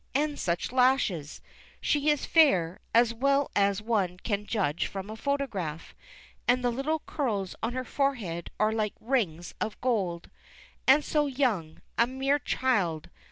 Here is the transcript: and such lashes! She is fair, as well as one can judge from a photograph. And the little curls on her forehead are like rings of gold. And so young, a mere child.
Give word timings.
and 0.15 0.39
such 0.39 0.71
lashes! 0.71 1.41
She 1.79 2.09
is 2.09 2.25
fair, 2.25 2.79
as 2.91 3.13
well 3.13 3.51
as 3.55 3.83
one 3.83 4.17
can 4.17 4.47
judge 4.47 4.87
from 4.87 5.11
a 5.11 5.15
photograph. 5.15 5.93
And 6.47 6.63
the 6.63 6.71
little 6.71 7.03
curls 7.05 7.55
on 7.61 7.73
her 7.73 7.83
forehead 7.85 8.49
are 8.59 8.71
like 8.71 8.95
rings 8.99 9.53
of 9.61 9.79
gold. 9.79 10.31
And 10.87 11.05
so 11.05 11.27
young, 11.27 11.83
a 11.99 12.07
mere 12.07 12.39
child. 12.39 13.11